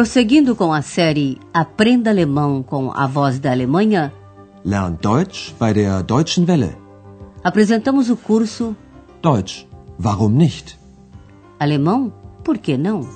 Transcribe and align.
Prosseguindo 0.00 0.56
com 0.56 0.72
a 0.72 0.80
série 0.80 1.38
Aprenda 1.52 2.08
Alemão 2.08 2.62
com 2.62 2.90
a 2.90 3.06
Voz 3.06 3.38
da 3.38 3.50
Alemanha, 3.50 4.10
Lern 4.64 4.96
Deutsch 4.98 5.52
bei 5.60 5.74
der 5.74 6.02
Deutschen 6.02 6.46
Welle. 6.46 6.74
apresentamos 7.44 8.08
o 8.08 8.16
curso 8.16 8.74
Deutsch, 9.20 9.66
warum 10.02 10.30
nicht? 10.30 10.78
Alemão, 11.58 12.10
por 12.42 12.56
que 12.56 12.78
não? 12.78 13.06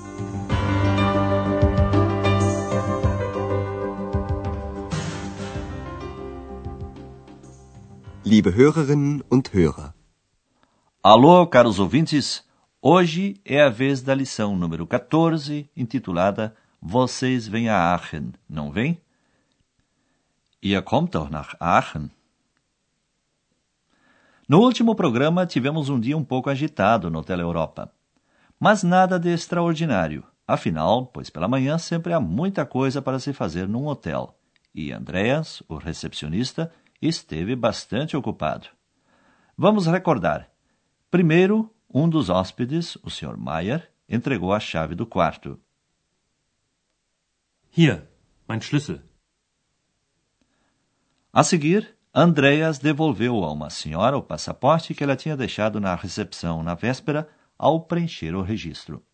Liebe 8.23 8.51
Hörerinnen 8.51 9.23
und 9.31 9.49
Hörer. 9.51 9.91
Alô, 11.01 11.47
caros 11.47 11.79
ouvintes! 11.79 12.43
Hoje 12.79 13.41
é 13.43 13.63
a 13.63 13.69
vez 13.69 14.03
da 14.03 14.13
lição 14.13 14.55
número 14.55 14.85
14, 14.85 15.67
intitulada 15.75 16.55
Vocês 16.81 17.47
vêm 17.47 17.69
a 17.69 17.77
Aachen, 17.93 18.33
não 18.47 18.71
vêm? 18.71 19.01
Ihr 20.61 20.81
kommt 20.81 21.11
doch 21.11 21.29
nach 21.29 21.55
Aachen. 21.59 22.09
No 24.47 24.59
último 24.59 24.95
programa 24.95 25.45
tivemos 25.45 25.89
um 25.89 25.99
dia 25.99 26.15
um 26.15 26.23
pouco 26.23 26.49
agitado 26.49 27.09
no 27.09 27.19
Hotel 27.19 27.39
Europa. 27.39 27.91
Mas 28.59 28.83
nada 28.83 29.19
de 29.19 29.29
extraordinário. 29.29 30.23
Afinal, 30.47 31.07
pois 31.07 31.29
pela 31.29 31.47
manhã 31.47 31.77
sempre 31.77 32.13
há 32.13 32.19
muita 32.19 32.65
coisa 32.65 33.01
para 33.01 33.19
se 33.19 33.33
fazer 33.33 33.67
num 33.67 33.87
hotel. 33.87 34.37
E 34.73 34.91
Andreas, 34.91 35.63
o 35.67 35.77
recepcionista, 35.77 36.71
esteve 37.01 37.55
bastante 37.55 38.15
ocupado. 38.15 38.67
Vamos 39.57 39.87
recordar. 39.87 40.49
Primeiro, 41.09 41.73
um 41.91 42.07
dos 42.07 42.29
hóspedes, 42.29 42.95
o 43.03 43.09
Sr. 43.09 43.37
Mayer, 43.37 43.89
entregou 44.07 44.53
a 44.53 44.59
chave 44.59 44.93
do 44.93 45.05
quarto. 45.05 45.59
Hier, 47.77 48.07
mein 48.47 48.61
Schlüssel. 48.61 49.03
A 51.33 51.43
seguir, 51.43 51.97
Andreas 52.13 52.79
devolveu 52.79 53.43
a 53.43 53.51
uma 53.51 53.69
senhora 53.69 54.17
o 54.17 54.23
passaporte 54.23 54.95
que 54.95 55.03
ela 55.03 55.17
tinha 55.17 55.35
deixado 55.35 55.81
na 55.81 55.93
recepção 55.93 56.63
na 56.63 56.73
véspera 56.73 57.27
ao 57.57 57.81
preencher 57.81 58.33
o 58.33 58.41
registro. 58.41 59.05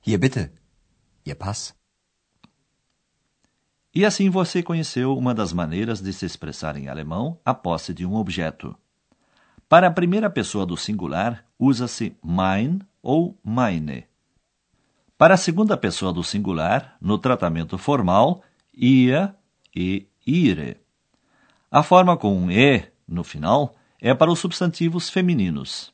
Hier 0.00 0.18
bitte. 0.18 0.50
Ihr 1.26 1.36
Pass. 1.36 1.76
E 3.94 4.06
assim 4.06 4.30
você 4.30 4.62
conheceu 4.62 5.14
uma 5.18 5.34
das 5.34 5.52
maneiras 5.52 6.00
de 6.00 6.14
se 6.14 6.24
expressar 6.24 6.78
em 6.78 6.88
alemão 6.88 7.38
a 7.44 7.52
posse 7.52 7.92
de 7.92 8.06
um 8.06 8.14
objeto. 8.14 8.74
Para 9.68 9.88
a 9.88 9.92
primeira 9.92 10.30
pessoa 10.30 10.64
do 10.64 10.78
singular, 10.78 11.44
usa-se 11.58 12.16
mein 12.24 12.80
ou 13.02 13.38
meine. 13.44 14.09
Para 15.20 15.34
a 15.34 15.36
segunda 15.36 15.76
pessoa 15.76 16.14
do 16.14 16.24
singular, 16.24 16.96
no 16.98 17.18
tratamento 17.18 17.76
formal, 17.76 18.42
ihr 18.72 19.34
e 19.76 20.08
ihre. 20.26 20.78
A 21.70 21.82
forma 21.82 22.16
com 22.16 22.34
um 22.34 22.50
e 22.50 22.90
no 23.06 23.22
final 23.22 23.76
é 24.00 24.14
para 24.14 24.30
os 24.30 24.38
substantivos 24.38 25.10
femininos. 25.10 25.92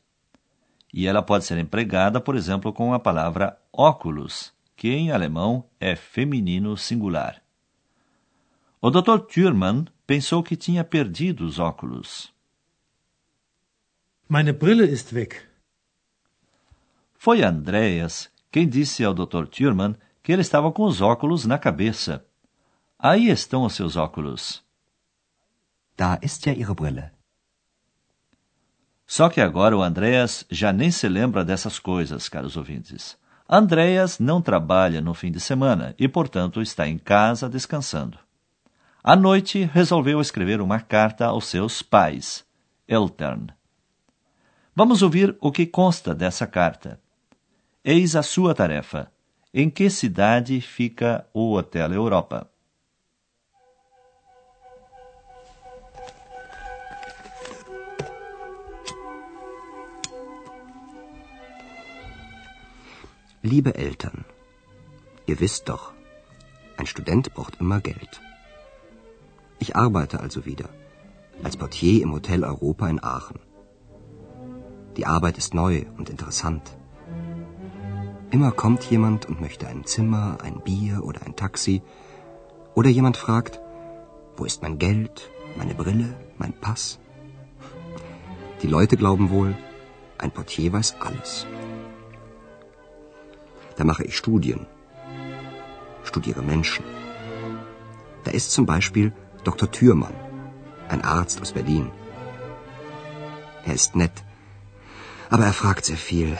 E 0.95 1.09
ela 1.09 1.23
pode 1.23 1.45
ser 1.45 1.59
empregada, 1.59 2.21
por 2.21 2.37
exemplo, 2.37 2.73
com 2.73 2.95
a 2.95 3.01
palavra 3.01 3.61
óculos, 3.73 4.53
que 4.77 4.91
em 4.91 5.11
alemão 5.11 5.69
é 5.81 5.97
feminino 5.97 6.77
singular. 6.77 7.43
O 8.81 8.91
Dr. 8.91 9.19
Thürmann 9.19 9.87
pensou 10.07 10.41
que 10.41 10.55
tinha 10.55 10.85
perdido 10.85 11.45
os 11.45 11.59
óculos. 11.59 12.33
Meine 14.29 14.53
Brille 14.53 14.89
ist 14.89 15.13
weg. 15.13 15.35
Foi 17.13 17.43
Andreas 17.43 18.31
quem 18.57 18.67
disse 18.67 19.05
ao 19.05 19.12
Dr. 19.12 19.45
Thürmann 19.49 19.95
que 20.23 20.33
ele 20.33 20.41
estava 20.41 20.72
com 20.72 20.84
os 20.84 21.03
óculos 21.03 21.44
na 21.44 21.59
cabeça. 21.59 22.25
Aí 22.99 23.28
estão 23.28 23.65
os 23.65 23.75
seus 23.75 23.97
óculos. 23.97 24.65
Da 25.94 26.19
ist 26.22 26.43
ja 26.47 26.55
Ihre 26.55 26.75
Brille. 26.75 27.11
Só 29.06 29.28
que 29.28 29.43
agora 29.43 29.77
o 29.77 29.83
Andreas 29.83 30.47
já 30.50 30.72
nem 30.72 30.91
se 30.91 31.06
lembra 31.06 31.44
dessas 31.44 31.78
coisas, 31.78 32.31
caros 32.31 32.56
ouvintes. 32.56 33.19
Andreas 33.47 34.19
não 34.19 34.41
trabalha 34.41 35.03
no 35.03 35.12
fim 35.12 35.31
de 35.31 35.38
semana 35.38 35.94
e, 35.99 36.09
portanto, 36.09 36.62
está 36.62 36.88
em 36.88 36.97
casa 36.97 37.50
descansando. 37.50 38.19
À 39.05 39.15
noite, 39.15 39.65
resolveu 39.71 40.19
escrever 40.19 40.62
uma 40.62 40.81
carta 40.81 41.27
aos 41.27 41.47
seus 41.47 41.83
pais, 41.83 42.43
Eltern. 42.88 43.49
Vamos 44.75 45.03
ouvir 45.03 45.37
o 45.43 45.53
que 45.53 45.67
consta 45.67 46.15
dessa 46.15 46.47
carta. 46.47 46.99
Eis 47.89 48.17
a 48.17 48.23
sua 48.25 48.53
tarefa. 48.53 49.13
Em 49.55 49.71
que 49.71 49.89
cidade 49.89 50.61
fica 50.61 51.25
o 51.33 51.53
Hotel 51.57 51.93
Europa? 51.93 52.51
Liebe 63.41 63.73
Eltern, 63.77 64.25
ihr 65.29 65.39
wisst 65.39 65.69
doch, 65.69 65.93
ein 66.79 66.87
Student 66.87 67.33
braucht 67.35 67.61
immer 67.61 67.81
Geld. 67.81 68.21
Ich 69.61 69.77
arbeite 69.77 70.19
also 70.19 70.45
wieder 70.45 70.71
als 71.45 71.57
Portier 71.57 72.03
im 72.03 72.13
Hotel 72.13 72.43
Europa 72.43 72.89
in 72.89 72.99
Aachen. 73.01 73.39
Die 74.97 75.07
Arbeit 75.07 75.39
ist 75.39 75.55
neu 75.55 75.85
und 75.97 76.11
interessant. 76.11 76.77
Immer 78.31 78.50
kommt 78.50 78.82
jemand 78.84 79.26
und 79.26 79.41
möchte 79.41 79.69
ein 79.69 79.84
Zimmer, 79.84 80.38
ein 80.42 80.60
Bier 80.60 81.04
oder 81.04 81.22
ein 81.25 81.37
Taxi. 81.37 81.82
Oder 82.75 82.91
jemand 82.91 83.16
fragt, 83.16 83.60
wo 84.37 84.44
ist 84.44 84.62
mein 84.62 84.78
Geld, 84.78 85.31
meine 85.56 85.75
Brille, 85.75 86.14
mein 86.37 86.53
Pass? 86.53 86.98
Die 88.62 88.66
Leute 88.66 88.97
glauben 88.97 89.31
wohl, 89.31 89.56
ein 90.19 90.32
Portier 90.32 90.72
weiß 90.72 90.97
alles. 91.00 91.47
Da 93.76 93.84
mache 93.84 94.04
ich 94.04 94.16
Studien, 94.16 94.66
studiere 96.03 96.43
Menschen. 96.43 96.84
Da 98.25 98.31
ist 98.32 98.50
zum 98.50 98.66
Beispiel 98.66 99.12
Dr. 99.44 99.70
Thürmann, 99.70 100.14
ein 100.88 101.03
Arzt 101.03 101.41
aus 101.41 101.53
Berlin. 101.53 101.91
Er 103.64 103.75
ist 103.75 103.94
nett, 103.94 104.25
aber 105.31 105.44
er 105.44 105.53
fragt 105.53 105.84
sehr 105.84 105.97
viel. 105.97 106.37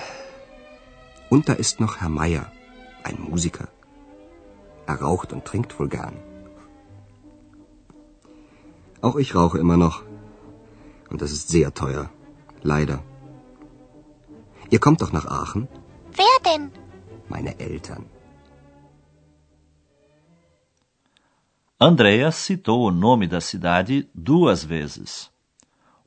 Und 1.28 1.48
da 1.48 1.54
ist 1.54 1.81
noch 1.81 2.00
Herr 2.00 2.09
Meier, 2.09 2.53
ein 3.03 3.20
Musiker. 3.20 3.69
Er 4.87 5.00
raucht 5.00 5.32
und 5.32 5.44
trinkt 5.44 5.78
wohl 5.78 5.88
gern. 5.88 6.16
Auch 9.00 9.16
ich 9.16 9.34
rauche 9.34 9.59
immer 9.59 9.76
noch. 9.76 10.03
Und 11.10 11.22
das 11.22 11.32
ist 11.32 11.48
sehr 11.48 11.72
teuer. 11.75 12.10
Leider. 12.62 12.98
Ihr 14.70 14.81
kommt 14.81 15.00
doch 15.03 15.12
nach 15.12 15.26
Aachen? 15.26 15.69
Wer 16.12 16.36
denn? 16.44 16.70
Meine 17.28 17.59
Eltern. 17.60 18.06
Andreas 21.78 22.36
citou 22.47 22.86
o 22.86 22.91
nome 22.91 23.28
da 23.28 23.41
cidade 23.41 24.09
duas 24.15 24.65
vezes. 24.65 25.31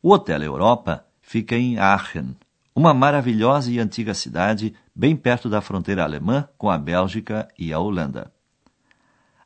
O 0.02 0.10
Hotel 0.10 0.42
Europa 0.44 1.06
fica 1.22 1.56
em 1.56 1.78
Aachen, 1.78 2.36
uma 2.74 2.92
maravilhosa 2.94 3.70
e 3.72 3.80
antiga 3.80 4.16
cidade 4.16 4.74
bem 5.00 5.16
perto 5.16 5.50
da 5.50 5.62
fronteira 5.62 6.04
alemã 6.04 6.50
com 6.58 6.70
a 6.70 6.78
Bélgica 6.78 7.48
e 7.58 7.72
a 7.72 7.80
Holanda. 7.80 8.34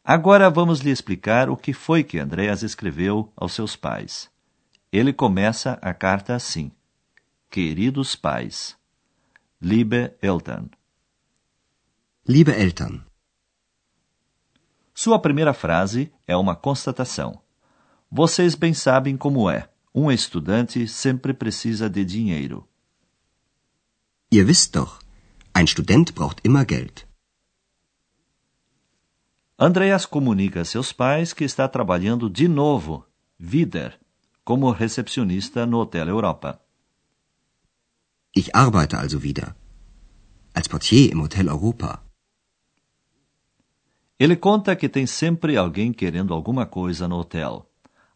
Agora 0.03 0.49
vamos 0.49 0.79
lhe 0.79 0.89
explicar 0.89 1.47
o 1.47 1.55
que 1.55 1.73
foi 1.73 2.03
que 2.03 2.17
Andreas 2.17 2.63
escreveu 2.63 3.31
aos 3.35 3.53
seus 3.53 3.75
pais. 3.75 4.31
Ele 4.91 5.13
começa 5.13 5.77
a 5.79 5.93
carta 5.93 6.33
assim: 6.35 6.71
Queridos 7.51 8.15
pais, 8.15 8.75
Liebe 9.61 10.11
Eltern. 10.23 10.71
Liebe 12.27 12.51
Eltern, 12.51 13.03
Sua 14.95 15.19
primeira 15.19 15.53
frase 15.53 16.11
é 16.27 16.35
uma 16.35 16.55
constatação. 16.55 17.39
Vocês 18.09 18.55
bem 18.55 18.73
sabem 18.73 19.15
como 19.15 19.47
é. 19.47 19.69
Um 19.93 20.11
estudante 20.11 20.87
sempre 20.87 21.31
precisa 21.31 21.87
de 21.87 22.03
dinheiro. 22.03 22.67
ihr 24.31 24.47
wisst 24.47 24.73
doch, 24.73 25.02
ein 25.53 25.67
Student 25.67 26.15
braucht 26.15 26.39
immer 26.43 26.65
Geld. 26.65 27.07
Andreas 29.57 30.05
comunica 30.05 30.61
a 30.61 30.65
seus 30.65 30.91
pais 30.91 31.31
que 31.33 31.45
está 31.45 31.67
trabalhando 31.67 32.29
de 32.29 32.47
novo, 32.47 33.05
wieder, 33.37 33.93
como 34.43 34.71
recepcionista 34.71 35.65
no 35.65 35.79
Hotel 35.79 36.09
Europa. 36.09 36.59
Ich 38.35 38.55
arbeite 38.55 38.97
also 38.97 39.21
wieder. 39.21 39.55
Als 40.53 40.67
Portier 40.67 41.11
im 41.11 41.21
Hotel 41.21 41.47
Europa. 41.47 42.01
Ele 44.19 44.35
conta 44.35 44.75
que 44.75 44.89
tem 44.89 45.05
sempre 45.05 45.55
alguém 45.55 45.91
querendo 45.93 46.33
alguma 46.33 46.65
coisa 46.65 47.07
no 47.07 47.17
hotel. 47.17 47.65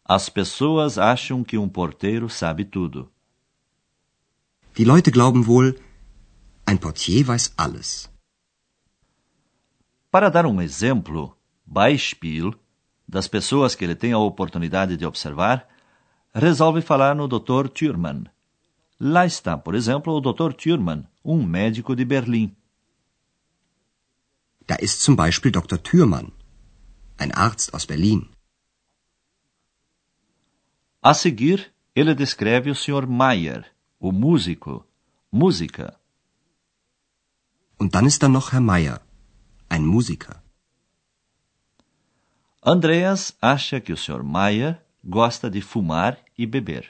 As 0.04 0.28
pessoas 0.28 0.96
acham 0.98 1.44
que 1.44 1.58
um 1.58 1.68
porteiro 1.68 2.28
sabe 2.28 2.64
tudo. 2.64 3.10
Die 4.76 4.84
Leute 4.84 5.10
glauben 5.10 5.46
wohl, 5.46 5.78
ein 6.68 6.78
Portier 6.78 7.26
weiß 7.26 7.54
alles. 7.56 8.10
Para 10.10 10.28
dar 10.28 10.44
um 10.44 10.60
exemplo, 10.60 11.34
Beispiel, 11.64 12.54
das 13.06 13.26
pessoas 13.26 13.74
que 13.74 13.84
ele 13.86 13.94
tem 13.94 14.12
a 14.12 14.18
oportunidade 14.18 14.96
de 14.98 15.06
observar, 15.06 15.66
resolve 16.34 16.82
falar 16.82 17.14
no 17.14 17.26
Dr. 17.26 17.70
Thürmann. 17.70 18.28
Lá 19.00 19.24
está, 19.24 19.56
por 19.56 19.74
exemplo, 19.74 20.12
o 20.12 20.20
Dr. 20.20 20.52
Thürmann, 20.52 21.06
um 21.24 21.42
médico 21.42 21.96
de 21.96 22.04
Berlim. 22.04 22.54
Da 24.66 24.76
ist 24.76 25.00
zum 25.00 25.16
Beispiel 25.16 25.50
Dr. 25.50 25.78
Thürmann, 25.78 26.32
ein 27.16 27.32
Arzt 27.32 27.72
aus 27.72 27.86
Berlin. 27.86 28.28
A 31.00 31.14
seguir, 31.14 31.72
ele 31.94 32.14
descreve 32.14 32.70
o 32.70 32.74
Sr. 32.74 33.06
Mayer, 33.06 33.64
o 33.98 34.12
músico, 34.12 34.84
música. 35.32 35.97
Und 37.78 37.94
dann 37.94 38.06
ist 38.06 38.22
da 38.22 38.28
noch 38.28 38.52
Herr 38.52 38.60
Meyer, 38.60 39.00
ein 39.68 39.86
Musiker. 39.86 40.42
Andreas 42.60 43.36
acha 43.40 43.80
que 43.80 43.92
o 43.92 43.96
Sr. 43.96 44.22
Mayer 44.22 44.82
gosta 45.04 45.48
de 45.48 45.62
fumar 45.62 46.18
e 46.36 46.44
beber. 46.46 46.84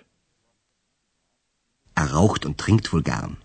Er 1.94 2.06
raucht 2.12 2.46
und 2.46 2.56
trinkt 2.58 2.93
wohl 2.93 3.02
gern. 3.02 3.37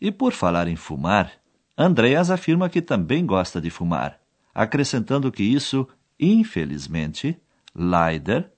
E 0.00 0.10
por 0.12 0.32
falar 0.32 0.66
em 0.68 0.76
fumar, 0.76 1.30
Andreas 1.76 2.30
afirma 2.30 2.68
que 2.70 2.80
também 2.80 3.26
gosta 3.26 3.60
de 3.60 3.70
fumar, 3.70 4.20
acrescentando 4.54 5.32
que 5.32 5.42
isso, 5.42 5.88
infelizmente, 6.18 7.38
leider, 7.74 8.52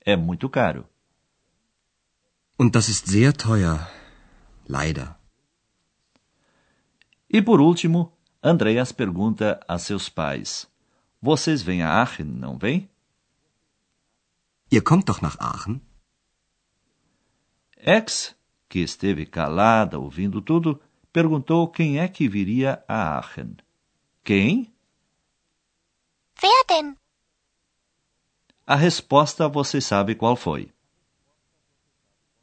é 0.00 0.16
muito 0.16 0.48
caro. 0.48 0.84
Und 2.56 2.74
das 2.74 2.88
ist 2.88 3.06
sehr 3.06 3.32
teuer. 3.32 3.88
Leider. 4.66 5.17
E 7.30 7.42
por 7.42 7.60
último, 7.60 8.16
Andreas 8.42 8.92
pergunta 8.92 9.60
a 9.68 9.78
seus 9.78 10.08
pais: 10.08 10.66
Vocês 11.20 11.62
vêm 11.62 11.82
a 11.82 12.00
Aachen, 12.00 12.24
não 12.24 12.56
vêm? 12.56 12.88
Ihr 14.70 14.82
kommt 14.82 15.06
doch 15.06 15.22
nach 15.22 15.36
Aachen? 15.40 15.80
Ex, 17.76 18.34
que 18.68 18.80
esteve 18.80 19.24
calada 19.26 19.98
ouvindo 19.98 20.42
tudo, 20.42 20.80
perguntou 21.12 21.68
quem 21.68 21.98
é 21.98 22.08
que 22.08 22.28
viria 22.28 22.82
a 22.86 23.18
Aachen. 23.18 23.56
Quem? 24.24 24.72
Wer 26.42 26.64
denn? 26.68 26.96
A 28.66 28.74
resposta 28.74 29.48
você 29.48 29.80
sabe 29.80 30.14
qual 30.14 30.36
foi. 30.36 30.70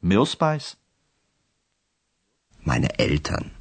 Meus 0.02 0.34
pais. 0.34 0.76
Meine 2.64 2.88
Eltern. 2.98 3.55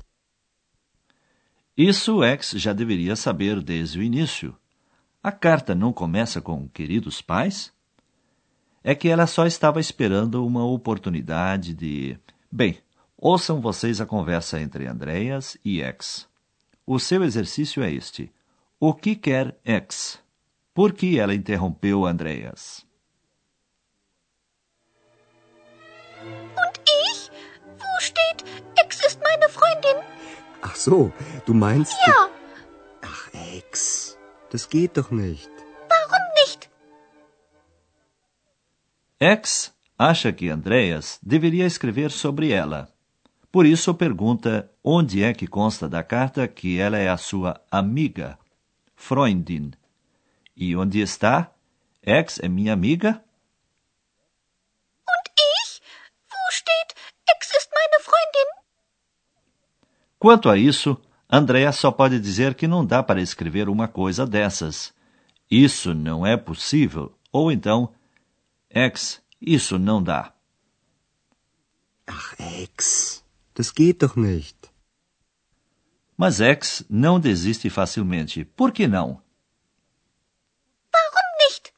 Isso 1.77 2.23
Ex 2.23 2.51
já 2.51 2.71
deveria 2.71 3.17
saber 3.17 3.61
desde 3.61 3.99
o 3.99 4.03
início. 4.03 4.55
A 5.21 5.29
carta 5.29 5.75
não 5.75 5.91
começa 5.91 6.39
com 6.39 6.69
queridos 6.69 7.21
pais? 7.21 7.73
É 8.81 8.95
que 8.95 9.09
ela 9.09 9.27
só 9.27 9.45
estava 9.45 9.79
esperando 9.81 10.45
uma 10.45 10.63
oportunidade 10.63 11.73
de. 11.73 12.17
Bem, 12.49 12.77
ouçam 13.17 13.59
vocês 13.59 13.99
a 13.99 14.05
conversa 14.05 14.61
entre 14.61 14.87
Andreas 14.87 15.57
e 15.65 15.81
X. 15.81 16.29
O 16.85 16.97
seu 16.97 17.25
exercício 17.25 17.83
é 17.83 17.91
este: 17.91 18.31
O 18.79 18.93
que 18.93 19.13
quer 19.13 19.59
X? 19.65 20.19
Por 20.73 20.93
que 20.93 21.19
ela 21.19 21.35
interrompeu 21.35 22.05
Andreas? 22.05 22.85
Und 26.21 26.79
ich? 27.09 27.31
Wo 27.79 27.99
steht, 27.99 28.45
Ex 28.77 29.03
ist 29.03 29.19
meine 29.21 29.49
Freundin? 29.49 30.14
Ach 30.67 30.75
so, 30.75 31.11
du 31.45 31.53
meinst. 31.53 31.93
Ja, 32.07 32.29
Ach, 33.01 33.29
Ex. 33.57 34.17
Das 34.51 34.63
geht 34.69 34.97
doch 34.97 35.11
nicht. 35.11 35.49
warum 35.91 36.25
nicht? 36.41 36.69
X 39.19 39.73
acha 39.97 40.31
que 40.31 40.49
Andreas 40.51 41.19
deveria 41.21 41.65
escrever 41.65 42.09
sobre 42.11 42.45
ela. 42.51 42.81
Por 43.51 43.65
isso 43.65 43.93
pergunta 43.93 44.69
onde 44.83 45.23
é 45.23 45.33
que 45.33 45.47
consta 45.47 45.87
da 45.87 46.03
carta 46.03 46.47
que 46.47 46.79
ela 46.79 46.97
é 46.97 47.07
a 47.09 47.17
sua 47.17 47.61
amiga, 47.71 48.37
Freundin. 48.95 49.71
E 50.57 50.75
onde 50.75 50.99
está? 50.99 51.51
X 52.01 52.39
é 52.39 52.49
minha 52.49 52.73
amiga? 52.73 53.11
Und 55.13 55.27
ich? 55.53 55.81
Wo 56.31 56.51
steht, 56.51 56.89
Ex 57.33 57.41
ist 57.59 57.69
meine 57.79 57.99
Freundin? 58.07 58.49
Quanto 60.25 60.49
a 60.49 60.57
isso, 60.57 60.99
Andreas 61.31 61.75
só 61.75 61.91
pode 61.91 62.19
dizer 62.19 62.55
que 62.55 62.67
não 62.67 62.83
dá 62.83 63.03
para 63.03 63.21
escrever 63.21 63.69
uma 63.69 63.87
coisa 63.87 64.25
dessas. 64.25 64.91
Isso 65.51 65.93
não 65.93 66.25
é 66.25 66.35
possível. 66.35 67.15
Ou 67.31 67.51
então, 67.51 67.93
X, 68.67 69.21
isso 69.39 69.77
não 69.77 70.01
dá. 70.01 70.33
Ach, 72.07 72.35
Ex. 72.39 73.23
Das 73.53 73.69
geht 73.69 73.99
doch 73.99 74.17
nicht. 74.17 74.57
Mas 76.17 76.41
X 76.41 76.83
não 76.89 77.19
desiste 77.19 77.69
facilmente. 77.69 78.43
Por 78.43 78.71
que 78.71 78.87
não? 78.87 79.21
Warum 80.91 81.37
nicht? 81.47 81.71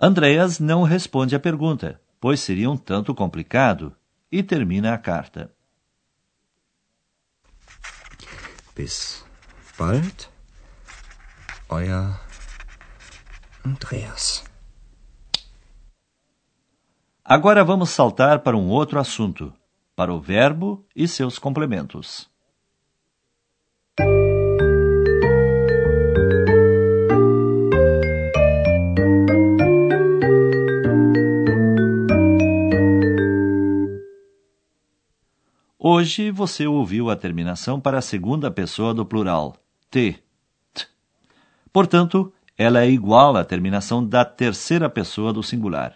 Andreas 0.00 0.58
não 0.58 0.82
responde 0.82 1.36
à 1.36 1.38
pergunta, 1.38 2.02
pois 2.20 2.40
seria 2.40 2.68
um 2.68 2.76
tanto 2.76 3.14
complicado, 3.14 3.96
e 4.32 4.42
termina 4.42 4.92
a 4.92 4.98
carta. 4.98 5.53
Bis 8.74 9.24
bald. 9.78 10.28
Euer 11.70 12.20
Andreas. 13.64 14.44
Agora 17.24 17.64
vamos 17.64 17.90
saltar 17.90 18.40
para 18.40 18.56
um 18.56 18.68
outro 18.68 18.98
assunto, 18.98 19.52
para 19.96 20.12
o 20.12 20.20
verbo 20.20 20.84
e 20.94 21.08
seus 21.08 21.38
complementos. 21.38 22.28
Hoje 35.86 36.30
você 36.30 36.66
ouviu 36.66 37.10
a 37.10 37.14
terminação 37.14 37.78
para 37.78 37.98
a 37.98 38.00
segunda 38.00 38.50
pessoa 38.50 38.94
do 38.94 39.04
plural, 39.04 39.54
t. 39.90 40.18
t. 40.72 40.86
Portanto, 41.70 42.32
ela 42.56 42.80
é 42.80 42.88
igual 42.88 43.36
à 43.36 43.44
terminação 43.44 44.02
da 44.02 44.24
terceira 44.24 44.88
pessoa 44.88 45.30
do 45.30 45.42
singular. 45.42 45.94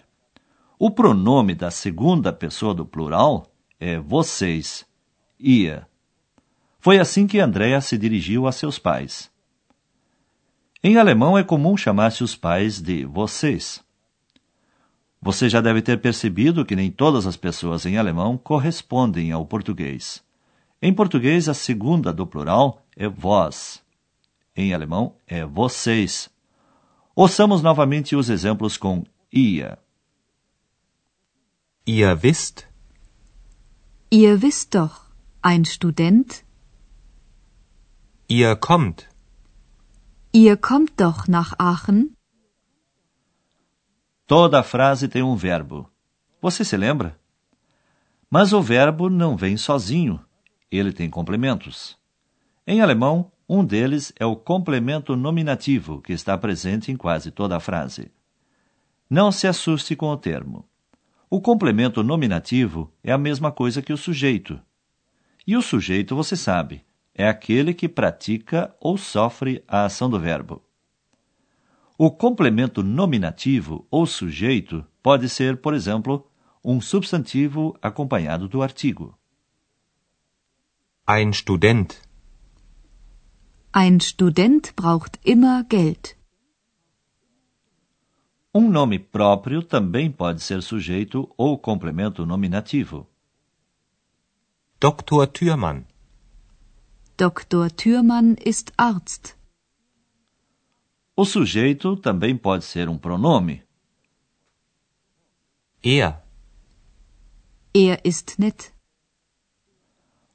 O 0.78 0.90
pronome 0.90 1.54
da 1.54 1.70
segunda 1.70 2.34
pessoa 2.34 2.74
do 2.74 2.84
plural 2.84 3.50
é 3.80 3.98
vocês, 3.98 4.84
ia. 5.40 5.88
Foi 6.78 6.98
assim 6.98 7.26
que 7.26 7.40
Andréa 7.40 7.80
se 7.80 7.96
dirigiu 7.96 8.46
a 8.46 8.52
seus 8.52 8.78
pais. 8.78 9.30
Em 10.84 10.98
alemão 10.98 11.38
é 11.38 11.42
comum 11.42 11.78
chamar-se 11.78 12.22
os 12.22 12.36
pais 12.36 12.78
de 12.78 13.06
vocês. 13.06 13.82
Você 15.20 15.48
já 15.48 15.60
deve 15.60 15.82
ter 15.82 16.00
percebido 16.00 16.64
que 16.64 16.76
nem 16.76 16.90
todas 16.90 17.26
as 17.26 17.36
pessoas 17.36 17.84
em 17.84 17.98
alemão 17.98 18.38
correspondem 18.38 19.32
ao 19.32 19.44
português. 19.44 20.22
Em 20.80 20.94
português, 20.94 21.48
a 21.48 21.54
segunda 21.54 22.12
do 22.12 22.26
plural 22.26 22.82
é 22.96 23.08
vós. 23.08 23.82
Em 24.56 24.72
alemão, 24.72 25.14
é 25.26 25.44
vocês. 25.44 26.30
Ouçamos 27.14 27.62
novamente 27.62 28.14
os 28.14 28.30
exemplos 28.30 28.76
com 28.76 29.04
ia. 29.32 29.78
Ihr 31.84 32.16
wisst, 32.22 32.68
Ihr 34.10 34.40
wisst 34.42 34.74
doch, 34.74 35.06
ein 35.42 35.64
Student, 35.64 36.44
ihr 38.28 38.56
kommt, 38.56 39.06
ihr 40.32 40.56
kommt 40.56 40.92
doch 40.96 41.28
nach 41.28 41.54
Aachen, 41.58 42.14
Toda 44.28 44.62
frase 44.62 45.08
tem 45.08 45.22
um 45.22 45.34
verbo. 45.34 45.90
Você 46.42 46.62
se 46.62 46.76
lembra? 46.76 47.18
Mas 48.30 48.52
o 48.52 48.60
verbo 48.60 49.08
não 49.08 49.38
vem 49.38 49.56
sozinho. 49.56 50.20
Ele 50.70 50.92
tem 50.92 51.08
complementos. 51.08 51.96
Em 52.66 52.82
alemão, 52.82 53.32
um 53.48 53.64
deles 53.64 54.12
é 54.20 54.26
o 54.26 54.36
complemento 54.36 55.16
nominativo, 55.16 56.02
que 56.02 56.12
está 56.12 56.36
presente 56.36 56.92
em 56.92 56.96
quase 56.96 57.30
toda 57.30 57.56
a 57.56 57.60
frase. 57.60 58.12
Não 59.08 59.32
se 59.32 59.46
assuste 59.46 59.96
com 59.96 60.10
o 60.10 60.16
termo. 60.18 60.68
O 61.30 61.40
complemento 61.40 62.02
nominativo 62.02 62.92
é 63.02 63.10
a 63.10 63.16
mesma 63.16 63.50
coisa 63.50 63.80
que 63.80 63.94
o 63.94 63.96
sujeito. 63.96 64.60
E 65.46 65.56
o 65.56 65.62
sujeito, 65.62 66.14
você 66.14 66.36
sabe, 66.36 66.84
é 67.14 67.26
aquele 67.26 67.72
que 67.72 67.88
pratica 67.88 68.76
ou 68.78 68.98
sofre 68.98 69.64
a 69.66 69.86
ação 69.86 70.10
do 70.10 70.20
verbo. 70.20 70.67
O 72.00 72.12
complemento 72.12 72.80
nominativo 72.80 73.84
ou 73.90 74.06
sujeito 74.06 74.86
pode 75.02 75.28
ser, 75.28 75.56
por 75.56 75.74
exemplo, 75.74 76.30
um 76.64 76.80
substantivo 76.80 77.76
acompanhado 77.82 78.48
do 78.48 78.62
artigo. 78.62 79.18
Ein 81.04 81.32
Student. 81.32 82.00
Ein 83.72 83.98
Student 84.00 84.72
braucht 84.76 85.18
immer 85.24 85.64
Geld. 85.64 86.16
Um 88.54 88.70
nome 88.70 89.00
próprio 89.00 89.60
também 89.64 90.08
pode 90.08 90.40
ser 90.40 90.62
sujeito 90.62 91.28
ou 91.36 91.58
complemento 91.58 92.24
nominativo. 92.24 93.08
Dr. 94.78 95.26
Thürmann. 95.26 95.84
Dr. 97.16 97.70
Thürmann 97.76 98.36
ist 98.44 98.72
Arzt. 98.76 99.37
O 101.20 101.24
sujeito 101.24 101.96
também 101.96 102.36
pode 102.36 102.64
ser 102.64 102.88
um 102.88 102.96
pronome. 102.96 103.64
Er. 105.82 106.22
Er 107.74 108.00
ist 108.04 108.38
nett. 108.38 108.72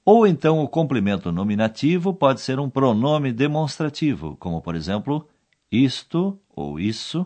Ou 0.04 0.28
então 0.28 0.60
o 0.60 0.68
complemento 0.68 1.32
nominativo 1.32 2.14
pode 2.14 2.42
ser 2.42 2.60
um 2.60 2.70
pronome 2.70 3.32
demonstrativo, 3.32 4.36
como 4.36 4.62
por 4.62 4.76
exemplo, 4.76 5.26
isto 5.72 6.38
ou 6.50 6.78
isso, 6.78 7.26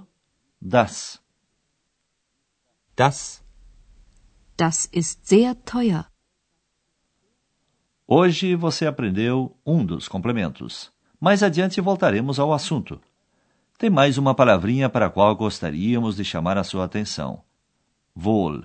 das. 0.62 1.20
Das. 2.96 3.44
Das 4.56 4.88
ist 4.94 5.28
sehr 5.28 5.56
teuer. 5.56 6.06
Hoje 8.08 8.54
você 8.54 8.86
aprendeu 8.86 9.58
um 9.66 9.84
dos 9.84 10.08
complementos. 10.08 10.94
Mais 11.20 11.42
adiante 11.42 11.82
voltaremos 11.82 12.40
ao 12.40 12.54
assunto. 12.54 13.02
Tem 13.77 13.91
mais 13.91 14.17
uma 14.17 14.34
palavrinha 14.34 14.89
para 14.89 15.05
a 15.05 15.10
qual 15.10 15.36
gostaríamos 15.36 16.15
de 16.15 16.25
chamar 16.25 16.57
a 16.57 16.63
sua 16.63 16.86
atenção. 16.86 17.43
Wohl. 18.15 18.63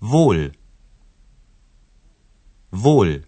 Wohl. 0.00 0.52
Wohl. 2.72 3.22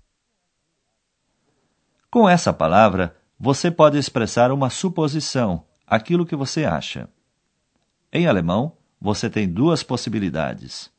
Com 2.08 2.28
essa 2.28 2.52
palavra, 2.52 3.16
você 3.36 3.72
pode 3.72 3.98
expressar 3.98 4.52
uma 4.52 4.70
suposição, 4.70 5.64
aquilo 5.84 6.24
que 6.24 6.36
você 6.36 6.64
acha. 6.64 7.08
Em 8.12 8.28
alemão, 8.28 8.76
você 9.00 9.28
tem 9.28 9.48
duas 9.48 9.82
possibilidades. 9.82 10.92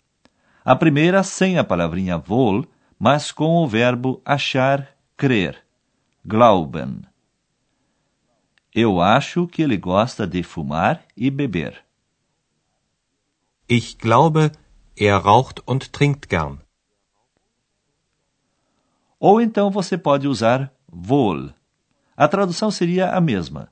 A 0.65 0.75
primeira 0.75 1.23
sem 1.23 1.57
a 1.57 1.63
palavrinha 1.63 2.21
wohl, 2.27 2.67
mas 2.99 3.31
com 3.31 3.63
o 3.63 3.67
verbo 3.67 4.21
achar, 4.25 4.89
crer. 5.15 5.63
Glauben. 6.25 7.12
Eu 8.75 8.99
acho 8.99 9.45
que 9.47 9.61
ele 9.61 9.77
gosta 9.77 10.25
de 10.25 10.41
fumar 10.41 11.05
e 11.15 11.29
beber. 11.29 11.85
Ich 13.69 13.95
glaube, 13.97 14.51
er 14.97 15.19
raucht 15.19 15.61
und 15.67 15.91
trinkt 15.91 16.27
gern. 16.27 16.57
Ou 19.19 19.39
então 19.39 19.69
você 19.69 19.95
pode 19.95 20.27
usar 20.27 20.73
wohl. 20.91 21.53
A 22.17 22.27
tradução 22.27 22.71
seria 22.71 23.11
a 23.11 23.21
mesma. 23.21 23.69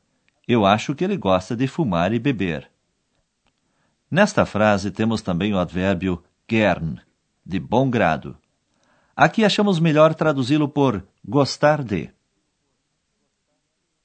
Eu 0.48 0.66
acho 0.66 0.94
que 0.94 1.04
ele 1.04 1.18
gosta 1.18 1.56
de 1.56 1.68
fumar 1.68 2.14
e 2.14 2.20
beber. 2.20 2.70
Nesta 4.10 4.46
frase 4.46 4.92
temos 4.92 5.22
também 5.22 5.54
o 5.54 5.60
advérbio 5.60 6.24
gern, 6.48 7.02
de 7.44 7.60
bom 7.60 7.90
grado. 7.90 8.38
Aqui 9.16 9.44
achamos 9.44 9.80
melhor 9.80 10.14
traduzi-lo 10.14 10.70
por 10.70 11.04
gostar 11.26 11.84
de. 11.84 12.12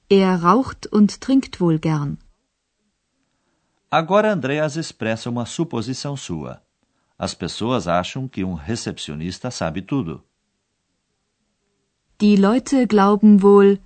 Er 0.09 0.43
raucht 0.43 0.87
und 0.87 1.21
trinkt 1.21 1.61
wohl 1.61 1.79
gern. 1.79 2.19
Agora 3.91 4.33
Andreas 4.33 4.77
expressa 4.77 5.29
uma 5.29 5.47
suposição 5.47 6.17
sua. 6.17 6.63
As 7.19 7.35
pessoas 7.35 7.89
acham 7.89 8.29
que 8.29 8.45
um 8.45 8.55
recepcionista 8.55 9.51
sabe 9.51 9.83
tudo. 9.83 10.23
Die 12.21 12.37
Leute 12.37 12.87
glauben 12.87 13.43
wohl, 13.43 13.79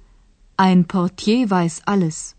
ein 0.56 0.84
Portier 0.84 1.48
weiß 1.48 1.82
alles. 1.86 2.36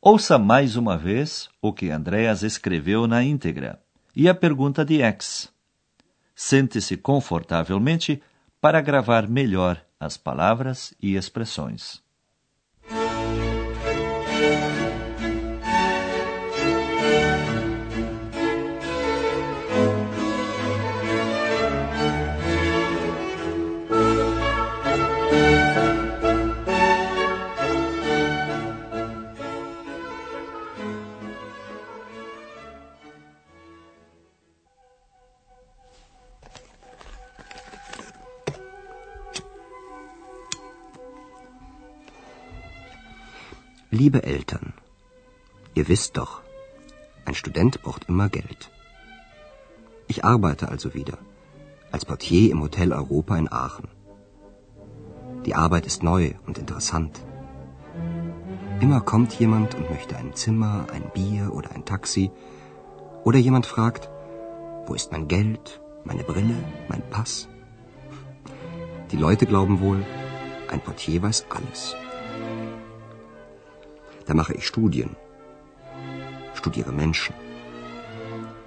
Ouça 0.00 0.38
mais 0.38 0.76
uma 0.76 0.96
vez 0.96 1.48
o 1.60 1.72
que 1.72 1.90
Andreas 1.90 2.44
escreveu 2.44 3.08
na 3.08 3.24
íntegra 3.24 3.82
e 4.14 4.28
a 4.28 4.34
pergunta 4.34 4.84
de 4.84 5.02
X. 5.02 5.52
Sente-se 6.36 6.96
confortavelmente 6.96 8.22
para 8.60 8.80
gravar 8.80 9.28
melhor 9.28 9.84
as 9.98 10.16
palavras 10.16 10.94
e 11.02 11.16
expressões. 11.16 12.00
Liebe 44.00 44.22
Eltern, 44.22 44.74
ihr 45.74 45.88
wisst 45.88 46.16
doch, 46.18 46.42
ein 47.24 47.34
Student 47.34 47.82
braucht 47.82 48.04
immer 48.10 48.28
Geld. 48.28 48.70
Ich 50.06 50.24
arbeite 50.24 50.68
also 50.68 50.94
wieder 50.94 51.18
als 51.90 52.04
Portier 52.04 52.52
im 52.52 52.62
Hotel 52.62 52.92
Europa 52.92 53.36
in 53.36 53.50
Aachen. 53.50 53.88
Die 55.46 55.56
Arbeit 55.64 55.84
ist 55.90 56.04
neu 56.04 56.34
und 56.46 56.58
interessant. 56.58 57.20
Immer 58.78 59.00
kommt 59.00 59.32
jemand 59.40 59.74
und 59.74 59.90
möchte 59.90 60.16
ein 60.16 60.32
Zimmer, 60.42 60.86
ein 60.92 61.10
Bier 61.16 61.52
oder 61.52 61.72
ein 61.72 61.84
Taxi. 61.84 62.30
Oder 63.24 63.38
jemand 63.38 63.66
fragt, 63.66 64.08
wo 64.86 64.94
ist 64.94 65.10
mein 65.10 65.26
Geld, 65.26 65.80
meine 66.04 66.22
Brille, 66.22 66.58
mein 66.88 67.02
Pass? 67.10 67.48
Die 69.10 69.22
Leute 69.26 69.44
glauben 69.44 69.80
wohl, 69.80 70.04
ein 70.68 70.80
Portier 70.80 71.20
weiß 71.22 71.46
alles. 71.48 71.96
Da 74.28 74.34
mache 74.34 74.52
ich 74.52 74.66
Studien. 74.66 75.16
Studiere 76.54 76.92
Menschen. 76.92 77.34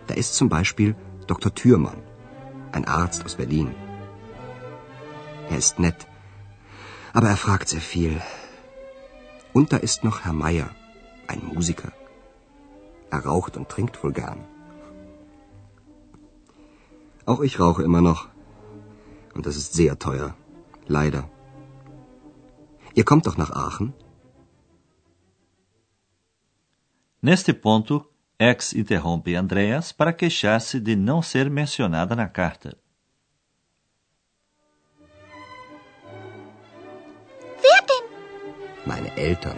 Da 0.08 0.16
ist 0.16 0.36
zum 0.36 0.50
Beispiel 0.50 0.96
Dr. 1.28 1.54
Thürmann, 1.54 2.02
ein 2.72 2.86
Arzt 2.86 3.24
aus 3.26 3.36
Berlin. 3.36 3.70
Er 5.52 5.58
ist 5.64 5.78
nett, 5.78 6.08
aber 7.14 7.30
er 7.30 7.38
fragt 7.38 7.70
sehr 7.70 7.86
viel. 7.94 8.20
Und 9.54 9.72
da 9.72 9.78
ist 9.78 10.04
noch 10.04 10.22
Herr 10.26 10.34
Meier, 10.34 10.70
ein 11.28 11.42
Musiker. 11.54 11.92
Er 13.12 13.24
raucht 13.26 13.56
und 13.56 13.70
trinkt 13.70 14.04
wohl 14.04 14.14
gern. 14.14 14.40
Auch 17.26 17.42
ich 17.42 17.60
rauche 17.60 17.84
immer 17.84 18.02
noch. 18.02 18.30
Und 19.36 19.46
das 19.46 19.58
ist 19.58 19.74
sehr 19.74 20.00
teuer. 20.00 20.34
Leider. 20.88 21.30
Ihr 22.96 23.06
kommt 23.06 23.28
doch 23.28 23.38
nach 23.38 23.52
Aachen? 23.52 23.94
Neste 27.24 27.54
ponto, 27.54 28.10
X 28.40 28.74
interrompe 28.74 29.36
Andreas 29.36 29.92
para 29.92 30.12
queixar-se 30.12 30.80
de 30.80 30.96
não 30.96 31.22
ser 31.22 31.52
mencionada 31.52 32.16
na 32.16 32.28
carta. 32.28 32.76
Wer 37.62 37.82
denn? 37.88 38.06
Meine 38.88 39.16
Eltern. 39.16 39.58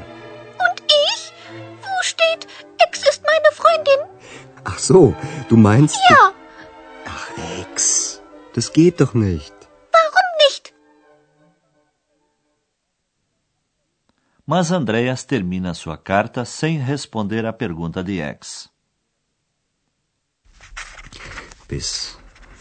Und 0.59 0.83
ich? 1.07 1.33
Wo 1.81 2.03
steht, 2.03 2.47
Ex 2.85 3.01
ist 3.07 3.23
meine 3.23 3.51
Freundin? 3.53 3.99
Ach 4.65 4.79
so, 4.79 5.15
du 5.47 5.55
meinst. 5.55 5.95
Ja, 6.09 6.33
Ach, 7.05 7.29
Ex. 7.61 8.21
Das 8.53 8.73
geht 8.73 8.99
doch 8.99 9.13
nicht. 9.13 9.53
Mas 14.45 14.71
Andreas 14.71 15.23
termina 15.23 15.73
sua 15.73 15.97
carta 15.97 16.43
sem 16.43 16.77
responder 16.77 17.45
à 17.45 17.53
pergunta 17.53 18.03
de 18.03 18.19
X. 18.19 18.69
Bis 21.69 22.17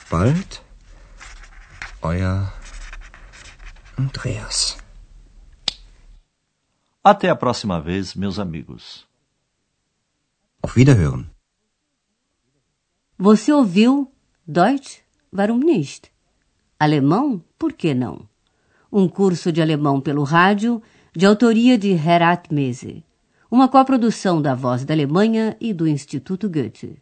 bald. 0.09 0.63
Euer 2.03 2.53
Andreas. 3.99 4.79
Até 7.03 7.29
a 7.29 7.37
próxima 7.37 7.81
vez, 7.81 8.15
meus 8.15 8.39
amigos. 8.39 9.07
Auf 10.63 10.77
Wiederhören. 10.77 11.29
Você 13.19 13.53
ouviu 13.53 14.13
Deutsch? 14.47 15.03
Warum 15.33 15.59
nicht? 15.59 16.13
Alemão? 16.79 17.43
Por 17.59 17.73
que 17.73 17.93
não? 17.93 18.29
um 18.93 19.09
curso 19.09 19.51
de 19.51 19.63
alemão 19.63 20.01
pelo 20.01 20.23
rádio, 20.23 20.83
de 21.15 21.27
autoria 21.27 21.77
de 21.77 21.91
Herat 21.91 22.51
Mese, 22.51 23.05
uma 23.51 23.69
coprodução 23.69 24.41
da 24.41 24.55
Voz 24.55 24.83
da 24.83 24.95
Alemanha 24.95 25.55
e 25.61 25.75
do 25.75 25.87
Instituto 25.87 26.49
Goethe. 26.49 27.02